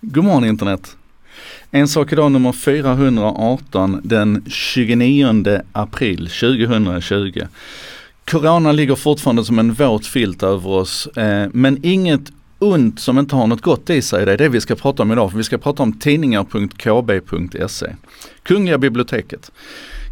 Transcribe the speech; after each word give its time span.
God 0.00 0.24
morgon 0.24 0.44
internet! 0.44 0.96
En 1.70 1.88
sak 1.88 2.12
idag 2.12 2.32
nummer 2.32 2.52
418 2.52 4.00
den 4.04 4.44
29 4.46 5.60
april 5.72 6.28
2020. 6.28 7.40
Corona 8.24 8.72
ligger 8.72 8.94
fortfarande 8.94 9.44
som 9.44 9.58
en 9.58 9.72
våt 9.72 10.06
filt 10.06 10.42
över 10.42 10.70
oss 10.70 11.06
eh, 11.06 11.48
men 11.52 11.78
inget 11.82 12.32
ont 12.58 13.00
som 13.00 13.18
inte 13.18 13.36
har 13.36 13.46
något 13.46 13.62
gott 13.62 13.90
i 13.90 14.02
sig. 14.02 14.26
Det 14.26 14.32
är 14.32 14.36
det 14.36 14.48
vi 14.48 14.60
ska 14.60 14.74
prata 14.74 15.02
om 15.02 15.12
idag. 15.12 15.30
För 15.30 15.38
vi 15.38 15.44
ska 15.44 15.58
prata 15.58 15.82
om 15.82 15.92
tidningar.kb.se. 15.92 17.86
Kungliga 18.42 18.78
biblioteket. 18.78 19.52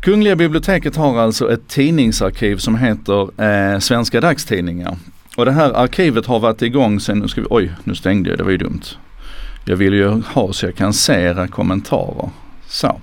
Kungliga 0.02 0.36
biblioteket 0.36 0.96
har 0.96 1.18
alltså 1.18 1.52
ett 1.52 1.68
tidningsarkiv 1.68 2.56
som 2.56 2.76
heter 2.76 3.42
eh, 3.42 3.78
Svenska 3.78 4.20
dagstidningar. 4.20 4.96
Och 5.36 5.44
det 5.44 5.52
här 5.52 5.72
arkivet 5.72 6.26
har 6.26 6.40
varit 6.40 6.62
igång 6.62 7.00
sedan, 7.00 7.18
nu 7.18 7.28
ska 7.28 7.40
vi, 7.40 7.46
oj 7.50 7.72
nu 7.84 7.94
stängde 7.94 8.30
jag, 8.30 8.38
det 8.38 8.44
var 8.44 8.50
ju 8.50 8.58
dumt. 8.58 8.82
Jag 9.64 9.76
vill 9.76 9.94
ju 9.94 10.08
ha 10.08 10.52
så 10.52 10.66
jag 10.66 10.74
kan 10.76 10.92
se 10.92 11.12
era 11.12 11.48
kommentarer. 11.48 12.30
Så. 12.66 13.00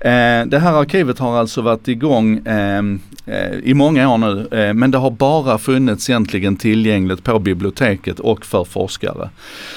Eh, 0.00 0.46
det 0.46 0.58
här 0.58 0.72
arkivet 0.72 1.18
har 1.18 1.38
alltså 1.38 1.62
varit 1.62 1.88
igång 1.88 2.40
ehm, 2.44 3.00
eh, 3.26 3.58
i 3.62 3.74
många 3.74 4.10
år 4.10 4.18
nu 4.18 4.48
eh, 4.50 4.74
men 4.74 4.90
det 4.90 4.98
har 4.98 5.10
bara 5.10 5.58
funnits 5.58 6.10
egentligen 6.10 6.56
tillgängligt 6.56 7.24
på 7.24 7.38
biblioteket 7.38 8.20
och 8.20 8.46
för 8.46 8.64
forskare. 8.64 9.30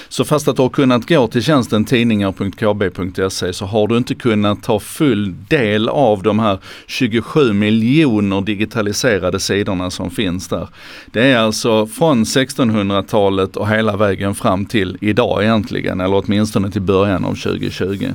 Så 0.10 0.26
fast 0.26 0.48
att 0.48 0.56
du 0.56 0.62
har 0.62 0.70
kunnat 0.70 1.10
gå 1.10 1.28
till 1.28 1.44
tjänsten 1.44 1.86
tidningar.kb.se 1.86 3.54
så 3.54 3.66
har 3.66 3.88
du 3.88 3.98
inte 3.98 4.16
kunnat 4.16 4.64
ta 4.64 4.80
full 4.80 5.36
del 5.48 5.90
av 5.90 6.24
de 6.24 6.40
här 6.40 6.58
27 6.88 7.54
miljoner 7.54 8.42
digitaliserade 8.42 9.40
sidorna 9.40 9.92
som 9.92 10.12
finns 10.12 10.48
där. 10.48 10.68
Det 11.12 11.32
är 11.32 11.38
alltså 11.38 11.88
från 11.88 12.24
1600-talet 12.24 13.56
och 13.58 13.70
hela 13.70 13.98
vägen 13.98 14.36
fram 14.36 14.66
till 14.66 14.98
idag 15.02 15.44
egentligen, 15.44 16.02
eller 16.02 16.24
åtminstone 16.26 16.72
till 16.72 16.82
början 16.82 17.26
av 17.26 17.36
2020. 17.36 18.08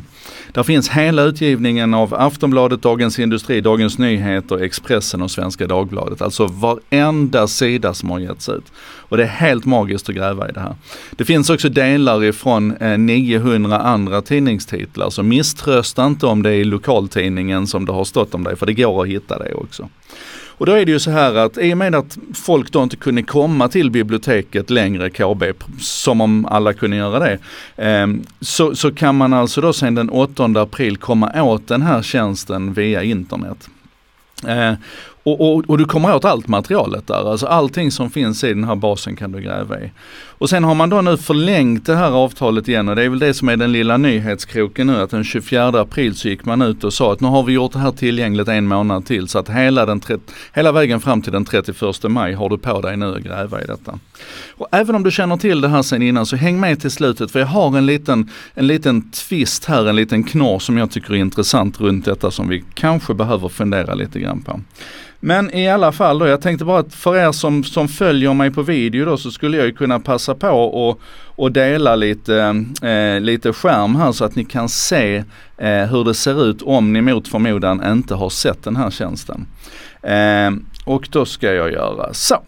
Där 0.52 0.62
finns 0.62 0.88
hela 0.88 1.22
utgivningen 1.22 1.93
av 1.94 2.14
Aftonbladet, 2.14 2.82
Dagens 2.82 3.18
Industri, 3.18 3.60
Dagens 3.60 3.98
Nyheter, 3.98 4.62
Expressen 4.62 5.22
och 5.22 5.30
Svenska 5.30 5.66
Dagbladet. 5.66 6.22
Alltså 6.22 6.46
varenda 6.46 7.46
sida 7.46 7.94
som 7.94 8.10
har 8.10 8.18
getts 8.18 8.48
ut. 8.48 8.72
Och 9.08 9.16
det 9.16 9.22
är 9.22 9.28
helt 9.28 9.64
magiskt 9.64 10.08
att 10.08 10.14
gräva 10.14 10.48
i 10.48 10.52
det 10.52 10.60
här. 10.60 10.74
Det 11.10 11.24
finns 11.24 11.50
också 11.50 11.68
delar 11.68 12.24
ifrån 12.24 12.76
eh, 12.76 12.98
900 12.98 13.78
andra 13.78 14.22
tidningstitlar, 14.22 15.10
så 15.10 15.22
misströsta 15.22 16.06
inte 16.06 16.26
om 16.26 16.42
det 16.42 16.50
är 16.50 16.54
i 16.54 16.64
lokaltidningen 16.64 17.66
som 17.66 17.86
det 17.86 17.92
har 17.92 18.04
stått 18.04 18.34
om 18.34 18.44
dig, 18.44 18.56
för 18.56 18.66
det 18.66 18.74
går 18.74 19.02
att 19.02 19.08
hitta 19.08 19.38
det 19.38 19.54
också. 19.54 19.88
Och 20.58 20.66
då 20.66 20.72
är 20.72 20.84
det 20.84 20.92
ju 20.92 21.00
så 21.00 21.10
här 21.10 21.34
att 21.34 21.58
i 21.58 21.72
och 21.72 21.78
med 21.78 21.94
att 21.94 22.18
folk 22.34 22.72
då 22.72 22.82
inte 22.82 22.96
kunde 22.96 23.22
komma 23.22 23.68
till 23.68 23.90
biblioteket 23.90 24.70
längre 24.70 25.10
KB, 25.10 25.42
som 25.80 26.20
om 26.20 26.46
alla 26.46 26.72
kunde 26.72 26.96
göra 26.96 27.18
det, 27.18 27.38
eh, 27.76 28.06
så, 28.40 28.74
så 28.74 28.92
kan 28.92 29.14
man 29.14 29.32
alltså 29.32 29.60
då 29.60 29.72
sedan 29.72 29.94
den 29.94 30.10
8 30.10 30.44
april 30.44 30.96
komma 30.96 31.42
åt 31.42 31.68
den 31.68 31.82
här 31.82 32.02
tjänsten 32.02 32.72
via 32.72 33.02
internet. 33.02 33.68
Eh, 34.46 34.74
och, 35.22 35.40
och, 35.40 35.64
och, 35.66 35.78
du 35.78 35.84
kommer 35.84 36.14
åt 36.14 36.24
allt 36.24 36.48
materialet 36.48 37.06
där, 37.06 37.30
alltså 37.30 37.46
allting 37.46 37.90
som 37.90 38.10
finns 38.10 38.44
i 38.44 38.48
den 38.48 38.64
här 38.64 38.74
basen 38.74 39.16
kan 39.16 39.32
du 39.32 39.40
gräva 39.40 39.80
i. 39.80 39.90
Och 40.44 40.50
sen 40.50 40.64
har 40.64 40.74
man 40.74 40.90
då 40.90 41.00
nu 41.00 41.16
förlängt 41.16 41.86
det 41.86 41.96
här 41.96 42.10
avtalet 42.10 42.68
igen 42.68 42.88
och 42.88 42.96
det 42.96 43.02
är 43.02 43.08
väl 43.08 43.18
det 43.18 43.34
som 43.34 43.48
är 43.48 43.56
den 43.56 43.72
lilla 43.72 43.96
nyhetskroken 43.96 44.86
nu 44.86 44.96
att 44.96 45.10
den 45.10 45.24
24 45.24 45.68
april 45.68 46.16
så 46.16 46.28
gick 46.28 46.44
man 46.44 46.62
ut 46.62 46.84
och 46.84 46.92
sa 46.92 47.12
att 47.12 47.20
nu 47.20 47.28
har 47.28 47.42
vi 47.42 47.52
gjort 47.52 47.72
det 47.72 47.78
här 47.78 47.90
tillgängligt 47.90 48.48
en 48.48 48.66
månad 48.66 49.06
till 49.06 49.28
så 49.28 49.38
att 49.38 49.48
hela, 49.48 49.86
den 49.86 50.00
hela 50.52 50.72
vägen 50.72 51.00
fram 51.00 51.22
till 51.22 51.32
den 51.32 51.44
31 51.44 51.80
maj 52.08 52.34
har 52.34 52.48
du 52.48 52.58
på 52.58 52.80
dig 52.80 52.96
nu 52.96 53.14
att 53.14 53.22
gräva 53.22 53.62
i 53.62 53.66
detta. 53.66 53.98
Och 54.50 54.68
även 54.72 54.94
om 54.94 55.02
du 55.02 55.10
känner 55.10 55.36
till 55.36 55.60
det 55.60 55.68
här 55.68 55.82
sen 55.82 56.02
innan 56.02 56.26
så 56.26 56.36
häng 56.36 56.60
med 56.60 56.80
till 56.80 56.90
slutet 56.90 57.30
för 57.30 57.38
jag 57.38 57.46
har 57.46 57.78
en 57.78 57.86
liten, 57.86 58.30
en 58.54 58.66
liten 58.66 59.10
twist 59.10 59.64
här, 59.64 59.88
en 59.88 59.96
liten 59.96 60.24
knorr 60.24 60.58
som 60.58 60.78
jag 60.78 60.90
tycker 60.90 61.14
är 61.14 61.18
intressant 61.18 61.80
runt 61.80 62.04
detta 62.04 62.30
som 62.30 62.48
vi 62.48 62.64
kanske 62.74 63.14
behöver 63.14 63.48
fundera 63.48 63.94
lite 63.94 64.20
grann 64.20 64.42
på. 64.42 64.60
Men 65.26 65.54
i 65.54 65.68
alla 65.68 65.92
fall 65.92 66.18
då, 66.18 66.26
jag 66.26 66.40
tänkte 66.40 66.64
bara 66.64 66.78
att 66.78 66.94
för 66.94 67.16
er 67.16 67.32
som, 67.32 67.64
som 67.64 67.88
följer 67.88 68.34
mig 68.34 68.50
på 68.50 68.62
video 68.62 69.04
då 69.04 69.16
så 69.16 69.30
skulle 69.30 69.56
jag 69.56 69.66
ju 69.66 69.72
kunna 69.72 70.00
passa 70.00 70.33
på 70.34 70.48
och, 70.48 71.00
och 71.36 71.52
dela 71.52 71.96
lite, 71.96 72.64
eh, 72.82 73.20
lite 73.20 73.52
skärm 73.52 73.96
här 73.96 74.12
så 74.12 74.24
att 74.24 74.36
ni 74.36 74.44
kan 74.44 74.68
se 74.68 75.16
eh, 75.58 75.84
hur 75.84 76.04
det 76.04 76.14
ser 76.14 76.46
ut 76.46 76.62
om 76.62 76.92
ni 76.92 77.00
mot 77.00 77.28
förmodan 77.28 77.92
inte 77.92 78.14
har 78.14 78.30
sett 78.30 78.62
den 78.62 78.76
här 78.76 78.90
tjänsten. 78.90 79.46
Eh, 80.02 80.50
och 80.84 81.08
då 81.10 81.24
ska 81.24 81.52
jag 81.52 81.72
göra 81.72 82.14
så. 82.14 82.42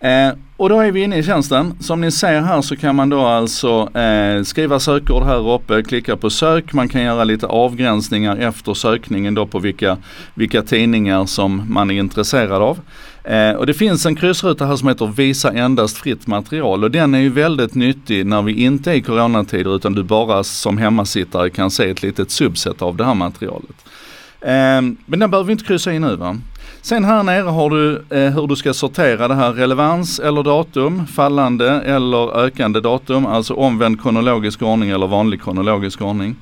Eh, 0.00 0.32
och 0.56 0.68
då 0.68 0.80
är 0.80 0.92
vi 0.92 1.02
inne 1.02 1.18
i 1.18 1.22
tjänsten. 1.22 1.74
Som 1.80 2.00
ni 2.00 2.10
ser 2.10 2.40
här 2.40 2.62
så 2.62 2.76
kan 2.76 2.96
man 2.96 3.08
då 3.08 3.20
alltså 3.20 3.98
eh, 3.98 4.42
skriva 4.42 4.80
sökord 4.80 5.22
här 5.22 5.50
uppe, 5.54 5.82
klicka 5.82 6.16
på 6.16 6.30
sök. 6.30 6.72
Man 6.72 6.88
kan 6.88 7.02
göra 7.02 7.24
lite 7.24 7.46
avgränsningar 7.46 8.36
efter 8.36 8.74
sökningen 8.74 9.34
då 9.34 9.46
på 9.46 9.58
vilka, 9.58 9.96
vilka 10.34 10.62
tidningar 10.62 11.26
som 11.26 11.62
man 11.68 11.90
är 11.90 11.94
intresserad 11.94 12.62
av. 12.62 12.78
Eh, 13.24 13.50
och 13.50 13.66
det 13.66 13.74
finns 13.74 14.06
en 14.06 14.16
kryssruta 14.16 14.66
här 14.66 14.76
som 14.76 14.88
heter 14.88 15.06
visa 15.06 15.52
endast 15.52 15.96
fritt 15.96 16.26
material 16.26 16.84
och 16.84 16.90
den 16.90 17.14
är 17.14 17.18
ju 17.18 17.28
väldigt 17.28 17.74
nyttig 17.74 18.26
när 18.26 18.42
vi 18.42 18.52
inte 18.52 18.90
är 18.90 18.94
i 18.94 19.02
coronatider 19.02 19.76
utan 19.76 19.94
du 19.94 20.02
bara 20.02 20.44
som 20.44 20.78
hemmasittare 20.78 21.50
kan 21.50 21.70
se 21.70 21.90
ett 21.90 22.02
litet 22.02 22.30
subset 22.30 22.82
av 22.82 22.96
det 22.96 23.04
här 23.04 23.14
materialet. 23.14 23.84
Eh, 24.40 24.80
men 25.06 25.18
den 25.18 25.30
behöver 25.30 25.44
vi 25.44 25.52
inte 25.52 25.64
kryssa 25.64 25.92
i 25.92 25.98
nu 25.98 26.16
va. 26.16 26.36
Sen 26.82 27.04
här 27.04 27.22
nere 27.22 27.48
har 27.48 27.70
du 27.70 28.04
eh, 28.10 28.32
hur 28.32 28.46
du 28.46 28.56
ska 28.56 28.74
sortera 28.74 29.28
det 29.28 29.34
här 29.34 29.52
relevans 29.52 30.18
eller 30.18 30.42
datum, 30.42 31.06
fallande 31.06 31.70
eller 31.70 32.38
ökande 32.38 32.80
datum, 32.80 33.26
alltså 33.26 33.54
omvänd 33.54 34.02
kronologisk 34.02 34.62
ordning 34.62 34.90
eller 34.90 35.06
vanlig 35.06 35.42
kronologisk 35.42 36.02
ordning. 36.02 36.36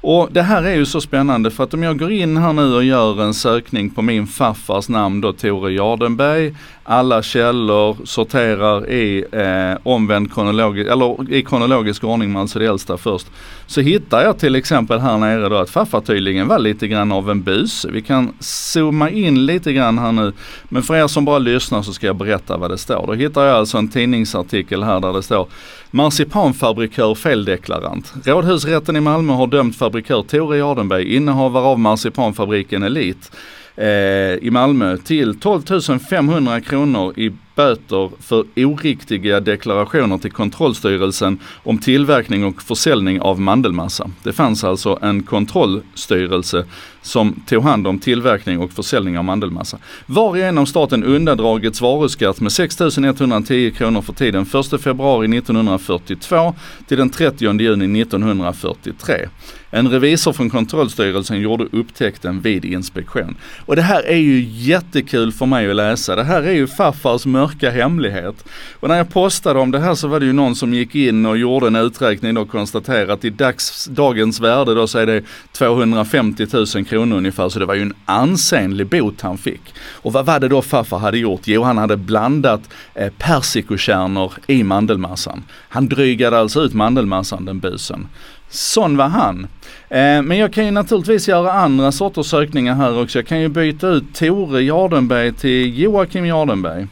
Och 0.00 0.28
det 0.32 0.42
här 0.42 0.62
är 0.62 0.74
ju 0.74 0.86
så 0.86 1.00
spännande 1.00 1.50
för 1.50 1.64
att 1.64 1.74
om 1.74 1.82
jag 1.82 1.98
går 1.98 2.12
in 2.12 2.36
här 2.36 2.52
nu 2.52 2.74
och 2.74 2.84
gör 2.84 3.22
en 3.22 3.34
sökning 3.34 3.90
på 3.90 4.02
min 4.02 4.26
farfars 4.26 4.88
namn 4.88 5.20
då 5.20 5.32
Tore 5.32 5.72
Jardenberg 5.72 6.54
alla 6.90 7.22
källor, 7.22 7.96
sorterar 8.04 8.90
i 8.90 9.24
eh, 9.32 9.78
omvänd 9.82 10.34
kronologisk, 10.34 10.90
eller 10.90 11.32
i 11.32 11.42
kronologisk 11.42 12.04
ordning, 12.04 12.36
alltså 12.36 12.58
det 12.58 12.66
äldsta 12.66 12.96
först. 12.96 13.26
Så 13.66 13.80
hittar 13.80 14.22
jag 14.22 14.38
till 14.38 14.54
exempel 14.54 14.98
här 14.98 15.18
nere 15.18 15.48
då 15.48 15.56
att 15.56 15.70
farfar 15.70 16.00
tydligen 16.00 16.48
var 16.48 16.58
lite 16.58 16.88
grann 16.88 17.12
av 17.12 17.30
en 17.30 17.42
bus. 17.42 17.86
Vi 17.92 18.02
kan 18.02 18.32
zooma 18.40 19.10
in 19.10 19.46
lite 19.46 19.72
grann 19.72 19.98
här 19.98 20.12
nu. 20.12 20.32
Men 20.68 20.82
för 20.82 20.96
er 20.96 21.06
som 21.06 21.24
bara 21.24 21.38
lyssnar 21.38 21.82
så 21.82 21.92
ska 21.92 22.06
jag 22.06 22.16
berätta 22.16 22.56
vad 22.56 22.70
det 22.70 22.78
står. 22.78 23.06
Då 23.06 23.12
hittar 23.12 23.44
jag 23.44 23.56
alltså 23.56 23.78
en 23.78 23.88
tidningsartikel 23.88 24.82
här 24.82 25.00
där 25.00 25.12
det 25.12 25.22
står 25.22 25.48
Marsipanfabrikör 25.90 27.14
feldeklarant. 27.14 28.12
Rådhusrätten 28.24 28.96
i 28.96 29.00
Malmö 29.00 29.32
har 29.32 29.46
dömt 29.46 29.76
fabrikör 29.76 30.22
Tore 30.22 30.58
Jardenberg, 30.58 31.16
innehavare 31.16 31.64
av 31.64 31.78
marsipanfabriken 31.78 32.82
Elit 32.82 33.30
eh, 33.78 34.46
i 34.46 34.48
Malmö 34.50 34.96
till 34.96 35.40
12 35.40 35.98
500 36.10 36.60
kronor 36.60 37.18
i 37.18 37.32
böter 37.58 38.10
för 38.20 38.44
oriktiga 38.56 39.40
deklarationer 39.40 40.18
till 40.18 40.32
kontrollstyrelsen 40.32 41.38
om 41.62 41.78
tillverkning 41.78 42.44
och 42.44 42.62
försäljning 42.62 43.20
av 43.20 43.40
mandelmassa. 43.40 44.10
Det 44.22 44.32
fanns 44.32 44.64
alltså 44.64 44.98
en 45.02 45.22
kontrollstyrelse 45.22 46.64
som 47.02 47.42
tog 47.46 47.62
hand 47.62 47.86
om 47.86 47.98
tillverkning 47.98 48.60
och 48.60 48.72
försäljning 48.72 49.18
av 49.18 49.24
mandelmassa. 49.24 49.78
Varigenom 50.06 50.66
staten 50.66 51.04
undandragits 51.04 51.80
varuskatt 51.80 52.40
med 52.40 52.52
6 52.52 52.80
110 52.80 53.70
kronor 53.70 54.02
för 54.02 54.12
tiden 54.12 54.42
1 54.42 54.80
februari 54.80 55.38
1942 55.38 56.54
till 56.88 56.98
den 56.98 57.10
30 57.10 57.60
juni 57.60 58.00
1943. 58.02 59.28
En 59.70 59.88
revisor 59.88 60.32
från 60.32 60.50
kontrollstyrelsen 60.50 61.40
gjorde 61.40 61.64
upptäckten 61.72 62.40
vid 62.40 62.64
inspektion. 62.64 63.36
Och 63.66 63.76
det 63.76 63.82
här 63.82 64.02
är 64.02 64.16
ju 64.16 64.46
jättekul 64.48 65.32
för 65.32 65.46
mig 65.46 65.70
att 65.70 65.76
läsa. 65.76 66.16
Det 66.16 66.24
här 66.24 66.42
är 66.42 66.52
ju 66.52 66.66
farfars 66.66 67.26
mörka 67.26 67.47
hemlighet. 67.70 68.44
Och 68.80 68.88
när 68.88 68.96
jag 68.96 69.10
postade 69.10 69.60
om 69.60 69.70
det 69.70 69.78
här 69.78 69.94
så 69.94 70.08
var 70.08 70.20
det 70.20 70.26
ju 70.26 70.32
någon 70.32 70.54
som 70.54 70.74
gick 70.74 70.94
in 70.94 71.26
och 71.26 71.38
gjorde 71.38 71.66
en 71.66 71.76
uträkning 71.76 72.36
och 72.36 72.50
konstaterade 72.50 73.12
att 73.12 73.24
i 73.24 73.30
dags, 73.30 73.84
dagens 73.84 74.40
värde 74.40 74.74
då 74.74 74.86
så 74.86 74.98
är 74.98 75.06
det 75.06 75.22
250 75.52 76.46
000 76.52 76.84
kronor 76.84 77.16
ungefär. 77.16 77.48
Så 77.48 77.58
det 77.58 77.66
var 77.66 77.74
ju 77.74 77.82
en 77.82 77.94
ansenlig 78.04 78.86
bot 78.86 79.20
han 79.20 79.38
fick. 79.38 79.74
Och 79.92 80.12
vad 80.12 80.26
var 80.26 80.40
det 80.40 80.48
då 80.48 80.62
farfar 80.62 80.98
hade 80.98 81.18
gjort? 81.18 81.40
Jo, 81.44 81.62
han 81.62 81.78
hade 81.78 81.96
blandat 81.96 82.60
eh, 82.94 83.12
persikokärnor 83.18 84.32
i 84.46 84.62
mandelmassan. 84.62 85.44
Han 85.68 85.88
drygade 85.88 86.38
alltså 86.38 86.60
ut 86.60 86.74
mandelmassan, 86.74 87.44
den 87.44 87.58
busen. 87.58 88.08
Sån 88.50 88.96
var 88.96 89.08
han. 89.08 89.46
Eh, 89.88 90.22
men 90.22 90.38
jag 90.38 90.52
kan 90.52 90.64
ju 90.64 90.70
naturligtvis 90.70 91.28
göra 91.28 91.52
andra 91.52 91.92
sorters 91.92 92.26
sökningar 92.26 92.74
här 92.74 93.02
också. 93.02 93.18
Jag 93.18 93.26
kan 93.26 93.40
ju 93.40 93.48
byta 93.48 93.88
ut 93.88 94.14
Tore 94.14 94.62
Jardenberg 94.62 95.32
till 95.32 95.78
Joakim 95.78 96.24
Jardenberg. 96.24 96.86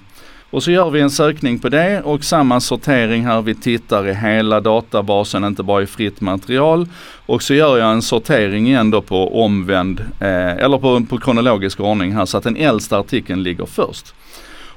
Och 0.51 0.63
så 0.63 0.71
gör 0.71 0.91
vi 0.91 1.01
en 1.01 1.11
sökning 1.11 1.59
på 1.59 1.69
det 1.69 2.03
och 2.03 2.25
samma 2.25 2.61
sortering 2.61 3.25
här. 3.25 3.43
Vi 3.43 3.55
tittar 3.55 4.09
i 4.09 4.15
hela 4.15 4.61
databasen, 4.61 5.45
inte 5.45 5.63
bara 5.63 5.83
i 5.83 5.87
fritt 5.87 6.21
material. 6.21 6.89
Och 7.27 7.43
så 7.43 7.55
gör 7.55 7.79
jag 7.79 7.93
en 7.93 8.03
sortering 8.03 8.67
igen 8.67 8.91
då 8.91 9.03
på 9.03 9.45
omvänd, 9.45 10.01
eh, 10.01 10.57
eller 10.57 10.79
på, 10.79 11.05
på 11.09 11.19
kronologisk 11.19 11.81
ordning 11.81 12.13
här 12.13 12.27
så 12.27 12.39
att 12.39 12.45
den 12.45 12.57
äldsta 12.57 12.99
artikeln 12.99 13.43
ligger 13.43 13.67
först. 13.67 14.15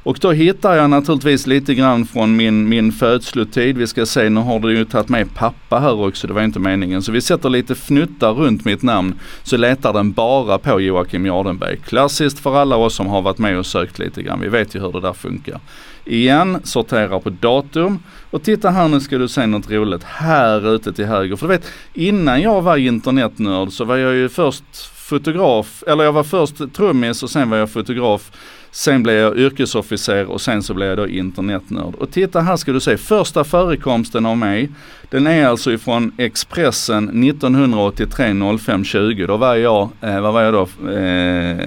Och 0.04 0.18
då 0.22 0.32
hittar 0.32 0.76
jag 0.76 0.90
naturligtvis 0.90 1.48
lite 1.48 1.76
grann 1.76 2.06
från 2.06 2.36
min, 2.36 2.70
min 2.70 2.92
födslotid. 2.92 3.78
Vi 3.78 3.88
ska 3.88 4.06
se, 4.06 4.30
nu 4.30 4.40
har 4.40 4.60
du 4.60 4.78
ju 4.78 4.86
tagit 4.86 5.10
med 5.10 5.36
pappa 5.36 5.80
här 5.80 6.02
också, 6.02 6.28
det 6.28 6.34
var 6.34 6.42
inte 6.42 6.60
meningen. 6.60 7.02
Så 7.02 7.12
vi 7.12 7.22
sätter 7.22 7.50
lite 7.50 7.76
fnuttar 7.76 8.34
runt 8.34 8.66
mitt 8.66 8.84
namn 8.84 9.20
så 9.44 9.58
letar 9.58 9.94
den 9.94 10.12
bara 10.12 10.58
på 10.58 10.82
Joakim 10.82 11.26
Jardenberg. 11.26 11.78
Klassiskt 11.78 12.40
för 12.40 12.56
alla 12.56 12.76
oss 12.76 12.96
som 12.96 13.08
har 13.08 13.22
varit 13.22 13.38
med 13.38 13.58
och 13.58 13.66
sökt 13.66 14.00
lite 14.00 14.24
grann. 14.24 14.40
Vi 14.40 14.48
vet 14.48 14.76
ju 14.76 14.80
hur 14.80 14.92
det 14.92 15.00
där 15.02 15.14
funkar. 15.14 15.60
Igen, 16.06 16.58
sortera 16.64 17.20
på 17.20 17.30
datum 17.30 18.00
och 18.32 18.44
titta 18.44 18.70
här 18.70 18.88
nu 18.88 19.00
ska 19.00 19.18
du 19.18 19.28
se 19.28 19.46
något 19.46 19.72
roligt 19.72 20.04
här 20.04 20.76
ute 20.76 20.94
till 20.94 21.06
höger. 21.06 21.36
För 21.36 21.48
du 21.48 21.54
vet, 21.54 21.68
innan 21.94 22.42
jag 22.42 22.62
var 22.62 22.78
internetnörd 22.78 23.72
så 23.72 23.86
var 23.86 23.98
jag 23.98 24.16
ju 24.16 24.30
först 24.30 24.64
fotograf, 24.96 25.84
eller 25.88 26.04
jag 26.04 26.12
var 26.12 26.24
först 26.24 26.74
trummis 26.74 27.24
och 27.24 27.30
sen 27.30 27.50
var 27.50 27.58
jag 27.58 27.72
fotograf. 27.72 28.32
Sen 28.72 29.04
blev 29.04 29.16
jag 29.16 29.38
yrkesofficer 29.38 30.26
och 30.26 30.42
sen 30.42 30.64
så 30.64 30.74
blev 30.74 30.90
jag 30.90 30.98
då 30.98 31.08
internetnörd. 31.08 31.96
Och 31.96 32.12
titta 32.12 32.42
här 32.42 32.58
ska 32.58 32.72
du 32.72 32.80
se, 32.80 32.98
första 32.98 33.44
förekomsten 33.44 34.26
av 34.26 34.38
mig, 34.38 34.70
den 35.10 35.28
är 35.28 35.48
alltså 35.48 35.72
ifrån 35.72 36.12
Expressen 36.18 37.24
1983 37.24 38.58
05 38.60 38.84
20. 38.84 39.26
Då 39.26 39.38
var 39.38 39.56
jag, 39.56 39.90
eh, 40.02 40.22
vad 40.22 40.34
var 40.34 40.42
jag 40.42 40.54
då, 40.54 40.90
eh, 40.92 41.58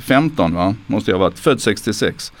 15 0.00 0.54
va, 0.54 0.74
måste 0.86 1.10
jag 1.10 1.18
ha 1.18 1.24
varit, 1.24 1.38
född 1.38 1.60
66. 1.60 2.32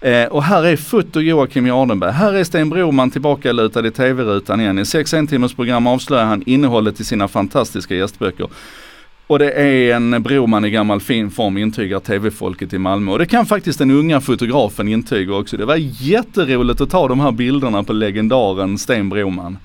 Eh, 0.00 0.24
och 0.24 0.42
här 0.42 0.64
är 0.64 0.76
foto 0.76 1.20
Joakim 1.20 1.66
Jardenberg. 1.66 2.12
Här 2.12 2.32
är 2.32 2.44
Sten 2.44 2.70
Broman 2.70 3.10
tillbakalutad 3.10 3.86
i 3.86 3.90
tv-rutan 3.90 4.60
igen. 4.60 4.78
I 4.78 4.84
sex 4.84 5.14
entimmars 5.14 5.54
program 5.54 5.86
avslöjar 5.86 6.24
han 6.24 6.42
innehållet 6.46 7.00
i 7.00 7.04
sina 7.04 7.28
fantastiska 7.28 7.94
gästböcker. 7.94 8.48
Och 9.30 9.38
det 9.38 9.52
är 9.52 9.94
en 9.94 10.22
Broman 10.22 10.64
i 10.64 10.70
gammal 10.70 11.00
fin 11.00 11.30
form 11.30 11.58
intygar 11.58 12.00
tv-folket 12.00 12.72
i 12.72 12.78
Malmö. 12.78 13.12
Och 13.12 13.18
det 13.18 13.26
kan 13.26 13.46
faktiskt 13.46 13.78
den 13.78 13.90
unga 13.90 14.20
fotografen 14.20 14.88
intyga 14.88 15.34
också. 15.34 15.56
Det 15.56 15.64
var 15.64 15.76
jätteroligt 16.02 16.80
att 16.80 16.90
ta 16.90 17.08
de 17.08 17.20
här 17.20 17.32
bilderna 17.32 17.82
på 17.82 17.92
legendaren 17.92 18.78
Sten 18.78 19.08
Broman. 19.08 19.58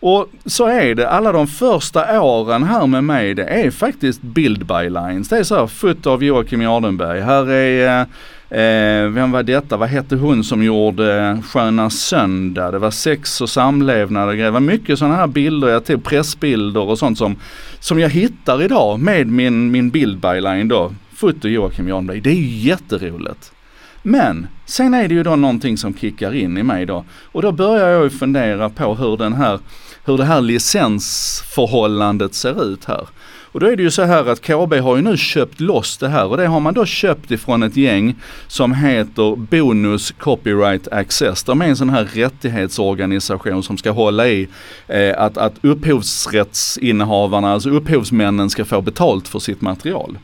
Och 0.00 0.28
så 0.46 0.66
är 0.66 0.94
det, 0.94 1.10
alla 1.10 1.32
de 1.32 1.46
första 1.46 2.22
åren 2.22 2.62
här 2.62 2.86
med 2.86 3.04
mig, 3.04 3.34
det 3.34 3.44
är 3.44 3.70
faktiskt 3.70 4.22
bild 4.22 4.66
by 4.66 4.90
lines. 4.90 5.28
Det 5.28 5.38
är 5.38 5.42
så 5.42 5.56
här, 5.56 5.66
foto 5.66 6.10
av 6.10 6.24
Joakim 6.24 6.60
Jardenberg. 6.60 7.20
Här 7.20 7.50
är 7.50 8.00
eh, 8.00 8.06
eh, 8.54 9.08
vem 9.08 9.32
var 9.32 9.42
detta? 9.42 9.76
Vad 9.76 9.88
hette 9.88 10.16
hon 10.16 10.44
som 10.44 10.62
gjorde 10.62 11.22
eh, 11.22 11.42
Sköna 11.42 11.90
Söndag? 11.90 12.70
Det 12.70 12.78
var 12.78 12.90
sex 12.90 13.40
och 13.40 13.50
samlevnad 13.50 14.28
och 14.28 14.34
grejer. 14.34 14.44
Det 14.44 14.50
var 14.50 14.60
mycket 14.60 14.98
sådana 14.98 15.16
här 15.16 15.26
bilder, 15.26 15.68
jag 15.68 15.84
tog 15.84 16.04
pressbilder 16.04 16.80
och 16.80 16.98
sånt 16.98 17.18
som, 17.18 17.36
som 17.80 17.98
jag 17.98 18.08
hittar 18.08 18.62
idag 18.62 19.00
med 19.00 19.26
min, 19.26 19.70
min 19.70 19.90
bildbyline 19.90 20.68
då. 20.68 20.92
Foto 21.14 21.48
Joakim 21.48 21.88
Jarnberg. 21.88 22.20
Det 22.20 22.30
är 22.30 22.34
ju 22.34 22.68
jätteroligt. 22.68 23.52
Men 24.02 24.46
sen 24.66 24.94
är 24.94 25.08
det 25.08 25.14
ju 25.14 25.22
då 25.22 25.36
någonting 25.36 25.76
som 25.76 25.94
kickar 25.94 26.34
in 26.34 26.58
i 26.58 26.62
mig 26.62 26.86
då. 26.86 27.04
Och 27.22 27.42
då 27.42 27.52
börjar 27.52 27.88
jag 27.88 28.04
ju 28.04 28.10
fundera 28.10 28.70
på 28.70 28.94
hur 28.94 29.16
den 29.16 29.32
här, 29.32 29.58
hur 30.04 30.16
det 30.18 30.24
här 30.24 30.40
licensförhållandet 30.40 32.34
ser 32.34 32.72
ut 32.72 32.84
här. 32.84 33.06
Och 33.54 33.60
då 33.60 33.66
är 33.66 33.76
det 33.76 33.82
ju 33.82 33.90
så 33.90 34.02
här 34.02 34.26
att 34.26 34.40
KB 34.40 34.74
har 34.74 34.96
ju 34.96 35.02
nu 35.02 35.16
köpt 35.16 35.60
loss 35.60 35.98
det 35.98 36.08
här 36.08 36.26
och 36.26 36.36
det 36.36 36.46
har 36.46 36.60
man 36.60 36.74
då 36.74 36.86
köpt 36.86 37.30
ifrån 37.30 37.62
ett 37.62 37.76
gäng 37.76 38.14
som 38.46 38.74
heter 38.74 39.36
Bonus 39.36 40.10
Copyright 40.10 40.88
Access. 40.88 41.44
De 41.44 41.62
är 41.62 41.66
en 41.66 41.76
sån 41.76 41.90
här 41.90 42.04
rättighetsorganisation 42.04 43.62
som 43.62 43.78
ska 43.78 43.90
hålla 43.90 44.28
i 44.28 44.48
eh, 44.86 45.14
att, 45.18 45.36
att 45.36 45.54
upphovsrättsinnehavarna, 45.62 47.52
alltså 47.52 47.70
upphovsmännen 47.70 48.50
ska 48.50 48.64
få 48.64 48.80
betalt 48.80 49.28
för 49.28 49.38
sitt 49.38 49.60
material. 49.60 50.18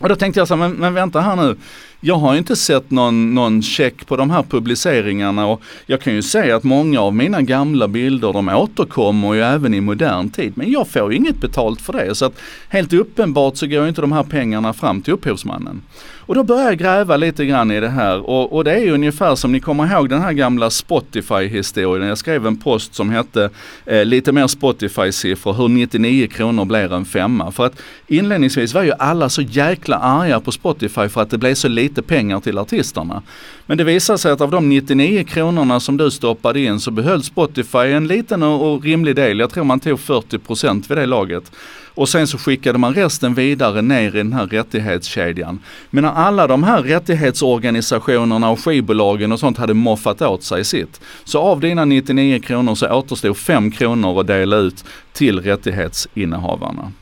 Och 0.00 0.08
då 0.08 0.16
tänkte 0.16 0.40
jag 0.40 0.48
så 0.48 0.56
här, 0.56 0.68
men, 0.68 0.72
men 0.72 0.94
vänta 0.94 1.20
här 1.20 1.36
nu 1.36 1.56
jag 2.00 2.14
har 2.14 2.36
inte 2.36 2.56
sett 2.56 2.90
någon, 2.90 3.34
någon 3.34 3.62
check 3.62 4.06
på 4.06 4.16
de 4.16 4.30
här 4.30 4.42
publiceringarna 4.42 5.46
och 5.46 5.62
jag 5.86 6.00
kan 6.00 6.14
ju 6.14 6.22
säga 6.22 6.56
att 6.56 6.64
många 6.64 7.00
av 7.00 7.14
mina 7.14 7.42
gamla 7.42 7.88
bilder 7.88 8.32
de 8.32 8.48
återkommer 8.48 9.34
ju 9.34 9.42
även 9.42 9.74
i 9.74 9.80
modern 9.80 10.30
tid. 10.30 10.52
Men 10.56 10.70
jag 10.70 10.88
får 10.88 11.12
ju 11.12 11.16
inget 11.16 11.40
betalt 11.40 11.80
för 11.80 11.92
det 11.92 12.14
så 12.14 12.24
att 12.24 12.40
helt 12.68 12.92
uppenbart 12.92 13.56
så 13.56 13.66
går 13.66 13.88
inte 13.88 14.00
de 14.00 14.12
här 14.12 14.22
pengarna 14.22 14.72
fram 14.72 15.02
till 15.02 15.12
upphovsmannen. 15.12 15.82
Och 16.30 16.36
då 16.36 16.44
börjar 16.44 16.64
jag 16.64 16.78
gräva 16.78 17.16
lite 17.16 17.46
grann 17.46 17.70
i 17.70 17.80
det 17.80 17.88
här 17.88 18.30
och, 18.30 18.52
och 18.52 18.64
det 18.64 18.72
är 18.72 18.80
ju 18.80 18.90
ungefär 18.90 19.34
som 19.34 19.52
ni 19.52 19.60
kommer 19.60 19.92
ihåg 19.92 20.08
den 20.08 20.22
här 20.22 20.32
gamla 20.32 20.70
Spotify-historien. 20.70 22.08
Jag 22.08 22.18
skrev 22.18 22.46
en 22.46 22.56
post 22.56 22.94
som 22.94 23.10
hette 23.10 23.50
eh, 23.86 24.04
lite 24.04 24.32
mer 24.32 24.46
Spotify-siffror, 24.46 25.52
hur 25.52 25.68
99 25.68 26.26
kronor 26.26 26.64
blir 26.64 26.92
en 26.92 27.04
femma. 27.04 27.52
För 27.52 27.66
att 27.66 27.80
inledningsvis 28.06 28.74
var 28.74 28.82
ju 28.82 28.92
alla 28.98 29.28
så 29.28 29.42
jäkla 29.42 29.96
arga 29.96 30.40
på 30.40 30.52
Spotify 30.52 31.08
för 31.08 31.22
att 31.22 31.30
det 31.30 31.38
blev 31.38 31.54
så 31.54 31.68
lite 31.68 31.89
pengar 31.94 32.40
till 32.40 32.58
artisterna. 32.58 33.22
Men 33.66 33.78
det 33.78 33.84
visade 33.84 34.18
sig 34.18 34.32
att 34.32 34.40
av 34.40 34.50
de 34.50 34.68
99 34.68 35.24
kronorna 35.24 35.80
som 35.80 35.96
du 35.96 36.10
stoppade 36.10 36.60
in 36.60 36.80
så 36.80 36.90
behöll 36.90 37.22
Spotify 37.22 37.78
en 37.78 38.06
liten 38.06 38.42
och, 38.42 38.72
och 38.72 38.84
rimlig 38.84 39.16
del. 39.16 39.38
Jag 39.38 39.50
tror 39.50 39.64
man 39.64 39.80
tog 39.80 39.98
40% 39.98 40.88
vid 40.88 40.98
det 40.98 41.06
laget. 41.06 41.52
Och 41.94 42.08
sen 42.08 42.26
så 42.26 42.38
skickade 42.38 42.78
man 42.78 42.94
resten 42.94 43.34
vidare 43.34 43.82
ner 43.82 44.16
i 44.16 44.18
den 44.18 44.32
här 44.32 44.46
rättighetskedjan. 44.46 45.58
Men 45.90 46.04
när 46.04 46.10
alla 46.10 46.46
de 46.46 46.62
här 46.62 46.82
rättighetsorganisationerna 46.82 48.50
och 48.50 48.64
skivbolagen 48.64 49.32
och 49.32 49.40
sånt 49.40 49.58
hade 49.58 49.74
moffat 49.74 50.22
åt 50.22 50.42
sig 50.42 50.64
sitt. 50.64 51.00
Så 51.24 51.38
av 51.38 51.60
dina 51.60 51.84
99 51.84 52.40
kronor 52.40 52.74
så 52.74 52.88
återstod 52.88 53.36
5 53.36 53.70
kronor 53.70 54.20
att 54.20 54.26
dela 54.26 54.56
ut 54.56 54.84
till 55.12 55.40
rättighetsinnehavarna. 55.40 56.92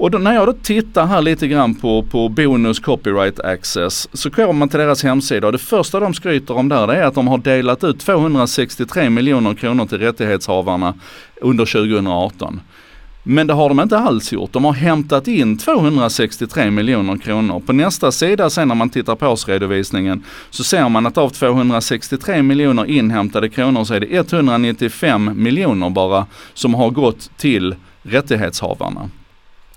Och 0.00 0.10
då, 0.10 0.18
när 0.18 0.34
jag 0.34 0.48
då 0.48 0.52
tittar 0.52 1.06
här 1.06 1.22
lite 1.22 1.48
grann 1.48 1.74
på, 1.74 2.02
på 2.02 2.28
Bonus 2.28 2.80
Copyright 2.80 3.40
Access 3.40 4.08
så 4.12 4.30
kommer 4.30 4.52
man 4.52 4.68
till 4.68 4.78
deras 4.78 5.02
hemsida 5.02 5.46
och 5.46 5.52
det 5.52 5.58
första 5.58 6.00
de 6.00 6.14
skryter 6.14 6.56
om 6.56 6.68
där 6.68 6.86
det 6.86 6.96
är 6.96 7.02
att 7.02 7.14
de 7.14 7.28
har 7.28 7.38
delat 7.38 7.84
ut 7.84 8.00
263 8.00 9.10
miljoner 9.10 9.54
kronor 9.54 9.86
till 9.86 9.98
rättighetshavarna 9.98 10.94
under 11.40 11.64
2018. 11.64 12.60
Men 13.22 13.46
det 13.46 13.52
har 13.52 13.68
de 13.68 13.80
inte 13.80 13.98
alls 13.98 14.32
gjort. 14.32 14.52
De 14.52 14.64
har 14.64 14.72
hämtat 14.72 15.28
in 15.28 15.58
263 15.58 16.70
miljoner 16.70 17.16
kronor. 17.16 17.60
På 17.60 17.72
nästa 17.72 18.12
sida 18.12 18.50
sen 18.50 18.68
när 18.68 18.74
man 18.74 18.90
tittar 18.90 19.14
på 19.14 19.28
årsredovisningen 19.28 20.24
så 20.50 20.64
ser 20.64 20.88
man 20.88 21.06
att 21.06 21.18
av 21.18 21.28
263 21.28 22.42
miljoner 22.42 22.84
inhämtade 22.84 23.48
kronor 23.48 23.84
så 23.84 23.94
är 23.94 24.00
det 24.00 24.16
195 24.16 25.30
miljoner 25.42 25.90
bara 25.90 26.26
som 26.54 26.74
har 26.74 26.90
gått 26.90 27.30
till 27.36 27.74
rättighetshavarna. 28.02 29.10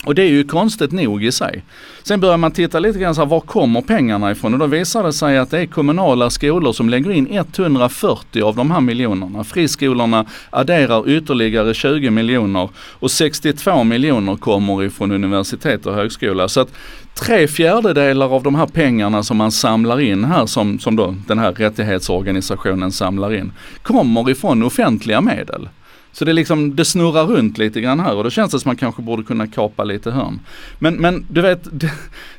Och 0.06 0.16
det 0.16 0.22
är 0.22 0.30
ju 0.30 0.44
konstigt 0.44 0.92
nog 0.92 1.24
i 1.24 1.32
sig. 1.32 1.64
Sen 2.04 2.20
börjar 2.20 2.38
man 2.38 2.52
titta 2.52 2.80
lite 2.80 3.00
grann 3.00 3.16
så 3.16 3.22
här, 3.22 3.28
var 3.28 3.40
kommer 3.40 3.82
pengarna 3.82 4.32
ifrån? 4.32 4.54
Och 4.54 4.60
då 4.60 4.66
visar 4.66 5.04
det 5.04 5.14
sig 5.14 5.38
att 5.38 5.52
det 5.52 5.60
är 5.60 5.66
kommunala 5.66 6.30
skolor 6.30 6.74
som 6.74 6.90
lägger 6.90 7.12
in 7.12 7.28
140 7.32 8.42
av 8.42 8.56
de 8.56 8.72
här 8.72 8.82
miljonerna. 8.82 9.44
Friskolorna 9.44 10.26
adderar 10.50 11.10
ytterligare 11.10 11.74
20 11.74 12.10
miljoner 12.10 12.70
och 12.76 13.12
62 13.12 13.84
miljoner 13.84 14.36
kommer 14.36 14.84
ifrån 14.84 15.12
universitet 15.12 15.86
och 15.86 15.96
högskola. 15.96 16.48
Så 16.48 16.62
att 16.62 16.74
tre 17.14 17.48
fjärdedelar 17.48 18.36
av 18.36 18.44
de 18.44 18.56
här 18.56 18.66
pengarna 18.66 19.24
som 19.24 19.38
man 19.38 19.52
samlar 19.52 20.02
in 20.02 20.24
här, 20.24 20.46
som, 20.46 20.80
som 20.80 20.96
då 20.96 21.16
den 21.28 21.40
här 21.40 21.52
rättighetsorganisationen 21.52 22.92
samlar 22.92 23.34
in, 23.34 23.52
kommer 23.84 24.30
ifrån 24.30 24.64
offentliga 24.64 25.22
medel. 25.22 25.70
Så 26.14 26.26
det, 26.26 26.34
liksom, 26.34 26.76
det 26.76 26.86
snurrar 26.86 27.26
runt 27.26 27.58
lite 27.58 27.82
grann 27.82 28.00
här 28.00 28.16
och 28.16 28.24
då 28.24 28.30
känns 28.30 28.52
det 28.52 28.60
som 28.60 28.60
att 28.60 28.66
man 28.66 28.76
kanske 28.76 29.02
borde 29.02 29.24
kunna 29.24 29.48
kapa 29.48 29.84
lite 29.84 30.12
hörn. 30.12 30.40
Men, 30.80 30.96
men 30.96 31.26
du 31.30 31.42
vet, 31.42 31.68
det, 31.72 31.92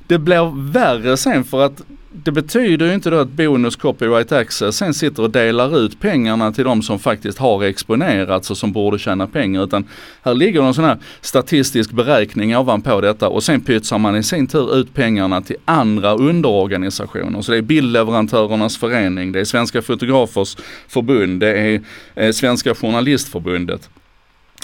det 0.07 0.19
blir 0.19 0.73
värre 0.73 1.17
sen 1.17 1.45
för 1.45 1.65
att 1.65 1.83
det 2.17 2.33
betyder 2.33 2.87
ju 2.87 2.95
inte 2.95 3.11
då 3.11 3.17
att 3.17 3.29
Bonus 3.29 3.77
Copyright 3.77 4.33
Access 4.33 4.77
sen 4.77 4.95
sitter 4.95 5.23
och 5.23 5.31
delar 5.31 5.79
ut 5.79 6.01
pengarna 6.01 6.53
till 6.53 6.65
de 6.65 6.83
som 6.83 6.99
faktiskt 6.99 7.39
har 7.39 7.65
exponerats 7.65 8.51
och 8.51 8.57
som 8.57 8.73
borde 8.73 8.99
tjäna 8.99 9.27
pengar. 9.27 9.65
Utan 9.65 9.85
här 10.23 10.35
ligger 10.35 10.63
någon 10.63 10.75
sån 10.75 10.85
här 10.85 10.99
statistisk 11.21 11.91
beräkning 11.91 12.57
ovanpå 12.57 13.01
detta 13.01 13.29
och 13.29 13.43
sen 13.43 13.61
pytsar 13.61 13.99
man 13.99 14.17
i 14.17 14.23
sin 14.23 14.47
tur 14.47 14.77
ut 14.77 14.95
pengarna 14.95 15.43
till 15.43 15.57
andra 15.65 16.15
underorganisationer. 16.15 17.43
Så 17.43 17.53
det 17.53 17.59
är 17.59 17.63
Bildleverantörernas 17.63 18.77
förening, 18.77 19.33
det 19.33 19.41
är 19.41 19.45
Svenska 19.45 19.83
Fotografers 19.83 20.57
förbund, 20.89 21.41
det 21.41 21.59
är 21.59 21.81
eh, 22.15 22.33
Svenska 22.33 22.75
Journalistförbundet. 22.75 23.91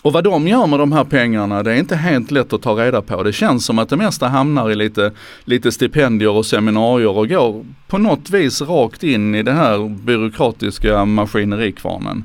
Och 0.03 0.13
vad 0.13 0.25
de 0.25 0.49
gör 0.49 0.67
med 0.67 0.79
de 0.79 0.93
här 0.93 1.05
pengarna, 1.05 1.63
det 1.63 1.73
är 1.73 1.77
inte 1.77 1.97
helt 1.97 2.31
lätt 2.31 2.53
att 2.53 2.63
ta 2.63 2.75
reda 2.75 3.03
på. 3.03 3.23
Det 3.23 3.33
känns 3.33 3.67
som 3.67 3.79
att 3.79 3.89
det 3.89 3.97
mesta 3.97 4.29
hamnar 4.29 4.71
i 4.71 4.75
lite, 4.75 5.13
lite 5.45 5.73
stipendier 5.73 6.31
och 6.31 6.47
seminarier 6.47 7.17
och 7.17 7.29
går 7.29 7.65
på 7.89 7.99
något 7.99 8.31
vis 8.31 8.63
rakt 8.63 9.03
in 9.03 9.35
i 9.35 9.43
det 9.43 9.53
här 9.53 9.89
byråkratiska 9.89 11.05
maskinerikvarnen. 11.05 12.25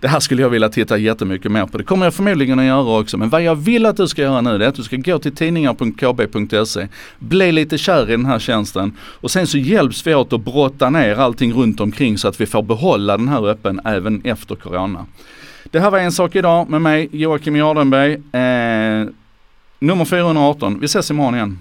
Det 0.00 0.08
här 0.08 0.20
skulle 0.20 0.42
jag 0.42 0.50
vilja 0.50 0.68
titta 0.68 0.98
jättemycket 0.98 1.52
mer 1.52 1.66
på. 1.66 1.78
Det 1.78 1.84
kommer 1.84 2.06
jag 2.06 2.14
förmodligen 2.14 2.58
att 2.58 2.64
göra 2.64 3.00
också. 3.00 3.18
Men 3.18 3.30
vad 3.30 3.42
jag 3.42 3.54
vill 3.54 3.86
att 3.86 3.96
du 3.96 4.08
ska 4.08 4.22
göra 4.22 4.40
nu 4.40 4.58
det 4.58 4.64
är 4.64 4.68
att 4.68 4.74
du 4.74 4.82
ska 4.82 4.96
gå 4.96 5.18
till 5.18 5.34
tidningar.kb.se, 5.34 6.88
bli 7.18 7.52
lite 7.52 7.78
kär 7.78 8.08
i 8.08 8.10
den 8.10 8.26
här 8.26 8.38
tjänsten 8.38 8.92
och 9.00 9.30
sen 9.30 9.46
så 9.46 9.58
hjälps 9.58 10.06
vi 10.06 10.14
åt 10.14 10.32
att 10.32 10.44
brotta 10.44 10.90
ner 10.90 11.16
allting 11.16 11.52
runt 11.52 11.80
omkring 11.80 12.18
så 12.18 12.28
att 12.28 12.40
vi 12.40 12.46
får 12.46 12.62
behålla 12.62 13.16
den 13.16 13.28
här 13.28 13.48
öppen 13.48 13.80
även 13.84 14.22
efter 14.24 14.54
Corona. 14.54 15.06
Det 15.70 15.80
här 15.80 15.90
var 15.90 15.98
en 15.98 16.12
sak 16.12 16.36
idag 16.36 16.70
med 16.70 16.82
mig, 16.82 17.08
Joakim 17.12 17.56
Jardenberg. 17.56 18.12
Eh, 18.12 19.08
nummer 19.78 20.04
418. 20.04 20.80
Vi 20.80 20.84
ses 20.84 21.10
imorgon 21.10 21.34
igen. 21.34 21.58